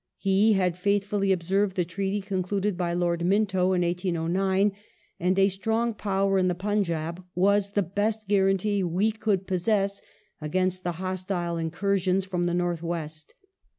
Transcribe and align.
He 0.17 0.53
had 0.53 0.77
faithfully 0.79 1.31
observed 1.31 1.75
the 1.75 1.85
treaty 1.85 2.21
concluded 2.21 2.75
by 2.75 2.93
Lord 2.93 3.23
Minto 3.23 3.65
in 3.73 3.83
1809, 3.83 4.71
and 5.19 5.37
a 5.37 5.47
strong 5.47 5.93
power 5.93 6.39
in 6.39 6.47
the 6.47 6.55
Punjab 6.55 7.23
was 7.35 7.69
the 7.73 7.83
best 7.83 8.27
guarantee 8.27 8.83
we 8.83 9.11
could 9.11 9.45
possess 9.45 10.01
against 10.41 10.83
hostile 10.87 11.57
incursions 11.57 12.25
from 12.25 12.45
the 12.45 12.55
north 12.55 12.81
west. 12.81 13.35